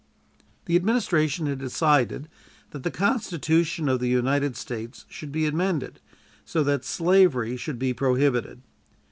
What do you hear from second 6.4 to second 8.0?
so that slavery should be